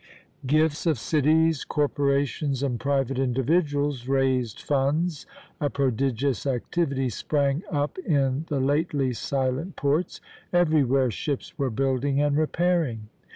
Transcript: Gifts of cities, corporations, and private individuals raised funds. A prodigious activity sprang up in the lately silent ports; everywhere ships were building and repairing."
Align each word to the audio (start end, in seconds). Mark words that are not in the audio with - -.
Gifts 0.47 0.87
of 0.87 0.97
cities, 0.97 1.63
corporations, 1.63 2.63
and 2.63 2.79
private 2.79 3.19
individuals 3.19 4.07
raised 4.07 4.59
funds. 4.59 5.27
A 5.59 5.69
prodigious 5.69 6.47
activity 6.47 7.07
sprang 7.09 7.61
up 7.71 7.99
in 7.99 8.45
the 8.49 8.59
lately 8.59 9.13
silent 9.13 9.75
ports; 9.75 10.19
everywhere 10.51 11.11
ships 11.11 11.55
were 11.55 11.69
building 11.69 12.19
and 12.19 12.35
repairing." 12.35 13.09